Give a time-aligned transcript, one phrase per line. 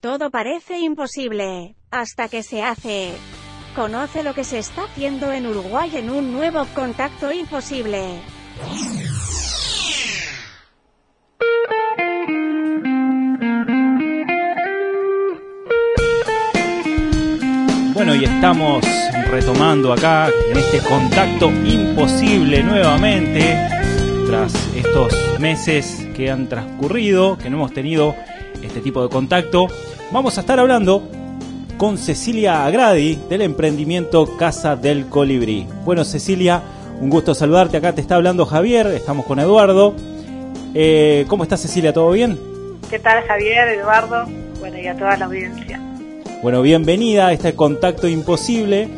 [0.00, 3.10] Todo parece imposible, hasta que se hace.
[3.74, 8.20] Conoce lo que se está haciendo en Uruguay en un nuevo contacto imposible.
[17.92, 18.84] Bueno, y estamos
[19.28, 23.68] retomando acá en este contacto imposible nuevamente,
[24.28, 28.14] tras estos meses que han transcurrido, que no hemos tenido
[28.62, 29.66] este tipo de contacto.
[30.10, 31.02] Vamos a estar hablando
[31.76, 35.66] con Cecilia Agradi del emprendimiento Casa del Colibrí.
[35.84, 36.62] Bueno, Cecilia,
[37.00, 37.76] un gusto saludarte.
[37.76, 39.94] Acá te está hablando Javier, estamos con Eduardo.
[40.74, 41.92] Eh, ¿Cómo estás, Cecilia?
[41.92, 42.38] ¿Todo bien?
[42.90, 44.26] ¿Qué tal, Javier, Eduardo?
[44.58, 45.80] Bueno, y a toda la audiencia.
[46.42, 48.88] Bueno, bienvenida a este contacto imposible.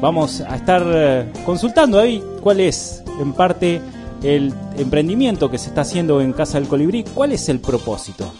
[0.00, 3.80] Vamos a estar eh, consultando ahí cuál es, en parte,
[4.22, 7.04] el emprendimiento que se está haciendo en Casa del Colibrí.
[7.14, 8.32] ¿Cuál es el propósito?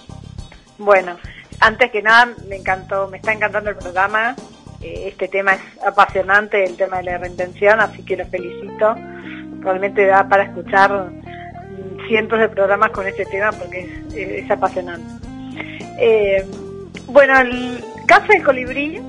[0.81, 1.19] Bueno,
[1.61, 4.35] antes que nada, me encantó, me está encantando el programa.
[4.81, 8.95] Eh, este tema es apasionante, el tema de la reinvención, así que lo felicito.
[9.61, 11.11] Realmente da para escuchar
[12.09, 15.07] cientos de programas con este tema porque es, es apasionante.
[15.99, 16.47] Eh,
[17.09, 19.03] bueno, el Casa del Colibrí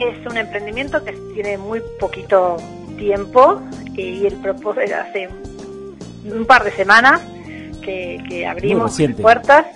[0.00, 2.56] es un emprendimiento que tiene muy poquito
[2.96, 3.60] tiempo
[3.94, 5.28] y el propósito hace
[6.24, 7.20] un par de semanas
[7.82, 9.66] que, que abrimos puertas,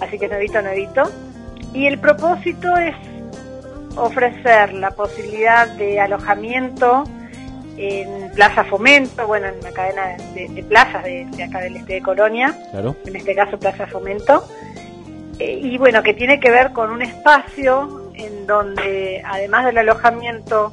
[0.00, 1.02] así que nuevito, nuevito.
[1.72, 2.94] Y el propósito es
[3.96, 7.04] ofrecer la posibilidad de alojamiento
[7.76, 11.94] en Plaza Fomento, bueno, en la cadena de, de plazas de, de, acá del este
[11.94, 12.94] de Colonia, Claro.
[13.04, 14.46] en este caso Plaza Fomento,
[15.40, 20.72] eh, y bueno, que tiene que ver con un espacio en donde además del alojamiento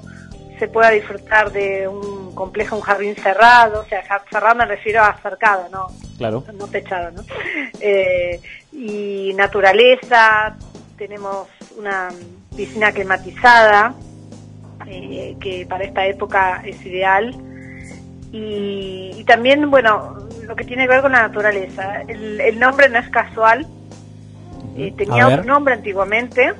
[0.59, 5.17] se pueda disfrutar de un complejo, un jardín cerrado, o sea, cerrado me refiero a
[5.23, 5.87] cercado, no,
[6.19, 6.43] Claro.
[6.53, 7.23] no techado, ¿no?
[7.79, 8.39] Eh,
[8.71, 10.55] y naturaleza,
[10.97, 12.09] tenemos una
[12.55, 13.93] piscina climatizada,
[14.87, 17.35] eh, que para esta época es ideal.
[18.31, 22.01] Y, y también, bueno, lo que tiene que ver con la naturaleza.
[22.07, 23.67] El, el nombre no es casual,
[24.77, 26.53] eh, tenía otro nombre antiguamente,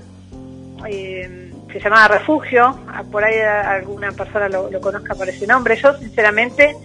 [0.88, 5.78] eh, se llamaba Refugio, ah, por ahí alguna persona lo, lo conozca por ese nombre.
[5.78, 6.76] Yo, sinceramente,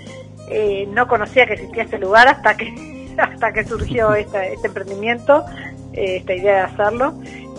[0.49, 5.45] eh, no conocía que existía este lugar hasta que hasta que surgió esta- este emprendimiento,
[5.93, 7.15] eh, esta idea de hacerlo.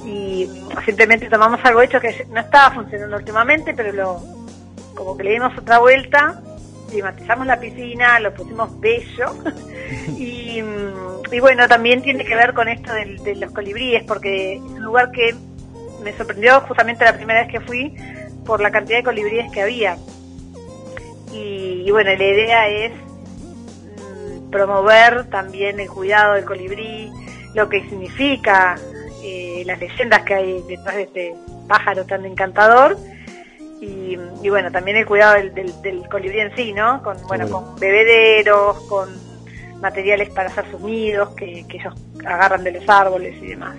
[0.05, 0.49] Y
[0.85, 4.37] simplemente tomamos algo hecho que no estaba funcionando últimamente, pero lo
[4.95, 6.41] como que le dimos otra vuelta,
[6.89, 9.35] climatizamos la piscina, lo pusimos bello.
[10.17, 14.61] y, mm, y bueno, también tiene que ver con esto de, los colibríes, porque es
[14.61, 15.35] un lugar que
[16.03, 17.93] me sorprendió justamente la primera vez que fui
[18.45, 19.97] por la cantidad de colibríes que había.
[21.33, 22.91] Y, y bueno, la idea es
[24.51, 27.11] promover también el cuidado del colibrí,
[27.53, 28.75] lo que significa,
[29.23, 31.35] eh, las leyendas que hay detrás de este
[31.67, 32.97] pájaro tan encantador.
[33.81, 37.01] Y, y bueno, también el cuidado del, del- del colibrí en sí, ¿no?
[37.03, 39.09] Con, bueno, con bebederos, con
[39.81, 41.93] materiales para hacer sus nidos que, que ellos
[42.25, 43.75] agarran de los árboles y demás.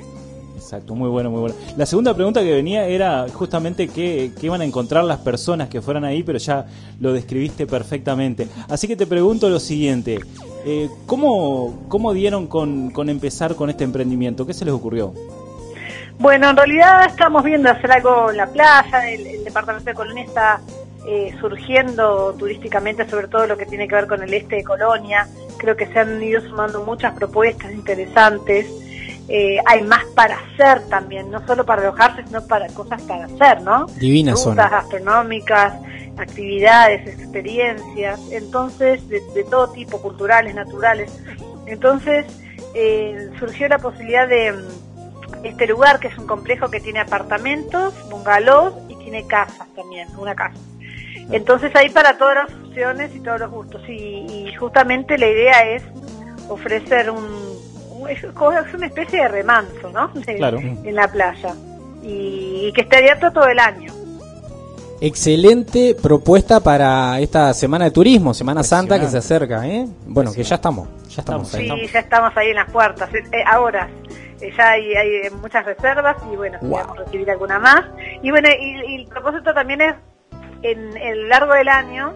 [0.58, 1.54] Exacto, muy bueno, muy bueno.
[1.76, 5.80] La segunda pregunta que venía era justamente qué, qué iban a encontrar las personas que
[5.80, 6.66] fueran ahí, pero ya
[7.00, 8.48] lo describiste perfectamente.
[8.68, 10.18] Así que te pregunto lo siguiente,
[10.66, 14.46] eh, ¿cómo, ¿cómo dieron con, con empezar con este emprendimiento?
[14.46, 15.14] ¿Qué se les ocurrió?
[16.18, 20.24] Bueno, en realidad estamos viendo hacer algo en la playa, el, el departamento de Colonia
[20.24, 20.60] está
[21.06, 25.28] eh, surgiendo turísticamente, sobre todo lo que tiene que ver con el este de Colonia.
[25.56, 28.66] Creo que se han ido sumando muchas propuestas interesantes.
[29.28, 33.60] Eh, hay más para hacer también, no solo para alojarse, sino para cosas para hacer,
[33.62, 33.84] ¿no?
[33.98, 35.74] Divina Rutas gastronómicas,
[36.16, 41.12] actividades, experiencias, entonces, de, de todo tipo, culturales, naturales.
[41.66, 42.24] Entonces,
[42.74, 47.94] eh, surgió la posibilidad de mm, este lugar, que es un complejo que tiene apartamentos,
[48.10, 50.56] bungalows y tiene casas también, una casa.
[51.30, 53.82] Entonces, ahí para todas las opciones y todos los gustos.
[53.88, 55.82] Y, y justamente la idea es
[56.48, 57.47] ofrecer un-
[58.08, 60.08] es como- es una especie de remanso, ¿no?
[60.14, 60.58] De- Claro.
[60.58, 61.54] En la playa.
[62.02, 63.92] Y, y que esté abierto todo el año.
[65.00, 69.86] Excelente propuesta para esta semana de turismo, Semana Santa que se acerca, ¿eh?
[70.06, 71.54] Bueno, que ya estamos, ya estamos.
[71.54, 73.08] Ahí Sí, ya estamos ahí en las puertas.
[73.14, 73.88] Eh, eh, ahora,
[74.40, 76.70] eh, ya hay, hay muchas reservas y bueno, Wow.
[76.78, 77.82] esperamos recibir alguna más.
[78.22, 79.94] Y bueno, y, y el propósito también es,
[80.62, 82.12] en el largo del año,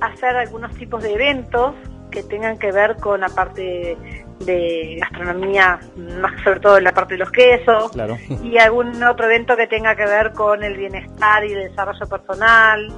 [0.00, 1.74] hacer algunos tipos de eventos
[2.10, 3.96] que tengan que ver con la parte
[4.40, 5.78] de gastronomía,
[6.20, 8.16] más sobre todo en la parte de los quesos, Claro.
[8.42, 12.88] y algún otro evento que tenga que ver con el bienestar y el desarrollo personal,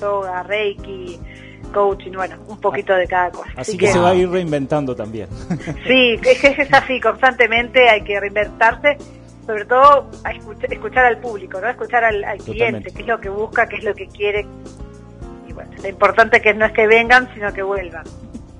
[0.00, 1.18] yoga, reiki,
[1.72, 3.50] coaching, bueno, un poquito de cada cosa.
[3.56, 5.28] Así, que, se va a ir reinventando también.
[5.86, 8.96] Sí, es, es así, constantemente hay que reinventarse,
[9.46, 11.68] sobre todo a escuchar, al público, ¿no?
[11.68, 14.46] Escuchar al, cliente, qué es lo que busca, qué es lo que quiere.
[15.46, 18.04] Y bueno, lo importante que no es que vengan, sino que vuelvan.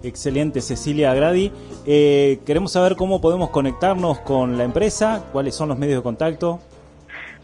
[0.02, 1.52] Excelente, Cecilia Gradi.
[1.86, 6.60] Eh, queremos saber cómo podemos conectarnos con la empresa, cuáles son los medios de contacto.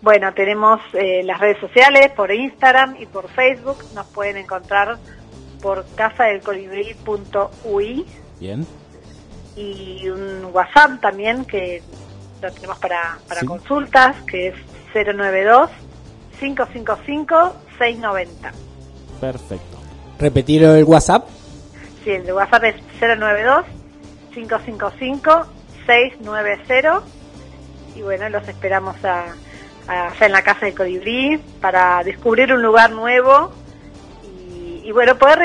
[0.03, 3.79] Bueno, tenemos eh, las redes sociales por Instagram y por Facebook.
[3.95, 4.99] Nos pueden encontrar
[5.63, 8.05] por casadelcolibrí.ui.
[8.39, 8.67] Bien.
[9.57, 11.83] Y un WhatsApp también que
[12.43, 14.55] lo tenemos para, para consultas, que es
[14.95, 15.71] 092
[16.39, 18.53] 555 690.
[19.21, 19.79] Perfecto.
[20.19, 21.27] ¿Repetir el WhatsApp?
[22.05, 23.65] Sí, el de WhatsApp es 092
[24.35, 25.47] 555
[25.87, 27.03] 690
[27.97, 29.27] y bueno, los esperamos a,
[29.87, 33.53] allá en la casa de Colibrí para descubrir un lugar nuevo
[34.83, 35.39] y, bueno, poder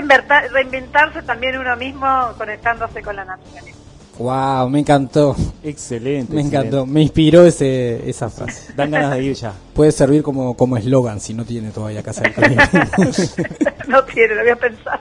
[0.52, 3.78] reinventarse también uno mismo conectándose con la naturaleza.
[4.18, 5.34] Wow, me encantó.
[5.64, 6.34] Excelente.
[6.34, 8.74] Me encantó, me inspiró ese, esa frase.
[8.76, 9.54] Dan ganas de ir ya.
[9.74, 12.58] Puede servir como como eslogan si no tiene todavía casa de Colibrí.
[13.88, 15.00] no tiene, lo voy a pensar.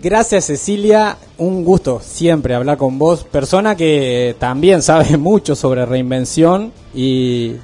[0.00, 6.72] Gracias Cecilia, un gusto siempre hablar con vos, persona que también sabe mucho sobre reinvención
[6.94, 7.56] y,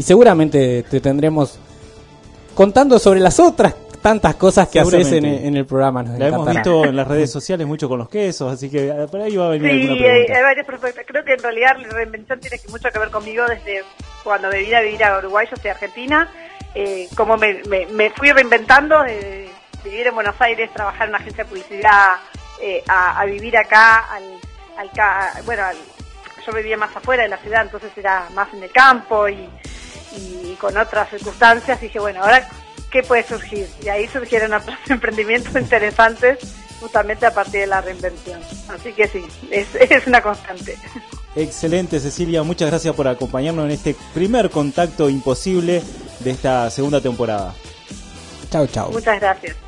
[0.00, 1.58] seguramente te tendremos
[2.54, 6.02] contando sobre las otras tantas cosas que haces en, el programa.
[6.02, 9.22] la hemos visto en las redes sociales mucho con los quesos, así que eh, por
[9.22, 10.36] ahí va a venir sí, alguna pregunta.
[10.36, 11.04] hay varias propuestas.
[11.06, 13.82] Creo que en realidad la reinvención tiene mucho que ver conmigo desde
[14.22, 16.30] cuando me vine a vivir a Uruguay, yo soy argentina,
[16.74, 19.04] eh, como me, me, fui reinventando.
[19.06, 19.48] Eh,
[19.84, 22.16] vivir en Buenos Aires, trabajar en una agencia de publicidad,
[22.60, 24.24] eh, a, vivir acá, al,
[24.76, 25.62] al bueno,
[26.44, 29.48] yo vivía más afuera de la ciudad, entonces era más en el campo y,
[30.58, 31.80] con otras circunstancias.
[31.80, 32.48] dije, bueno, ahora,
[32.90, 33.68] ¿qué puede surgir?
[33.82, 36.38] Y ahí surgieron otros emprendimientos interesantes
[36.80, 38.40] justamente a partir de la reinvención.
[38.68, 40.76] Así que sí, es, es una constante.
[41.36, 42.42] Excelente, Cecilia.
[42.42, 45.82] Muchas gracias por acompañarnos en este primer contacto imposible
[46.20, 47.54] de esta segunda temporada.
[48.50, 48.90] Chao, chao.
[48.90, 49.67] Muchas gracias.